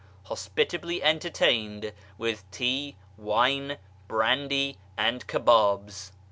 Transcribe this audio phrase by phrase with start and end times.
[0.23, 3.77] hospitably entertained with tea, wine,
[4.07, 6.09] brandy, and kebdhs.